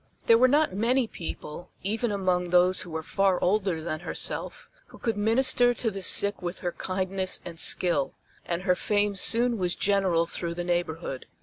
There 0.25 0.39
were 0.39 0.47
not 0.47 0.73
many 0.73 1.05
people, 1.05 1.69
even 1.83 2.11
among 2.11 2.49
those 2.49 2.81
who 2.81 2.89
were 2.89 3.03
far 3.03 3.39
older 3.39 3.83
than 3.83 3.99
herself, 3.99 4.67
who 4.87 4.97
could 4.97 5.15
minister 5.15 5.75
to 5.75 5.91
the 5.91 6.01
sick 6.01 6.41
with 6.41 6.61
her 6.61 6.71
kindness 6.71 7.39
and 7.45 7.59
skill, 7.59 8.15
and 8.43 8.63
her 8.63 8.73
fame 8.73 9.13
soon 9.15 9.59
was 9.59 9.75
general 9.75 10.25
through 10.25 10.55
the 10.55 10.63
neighborhood. 10.63 11.27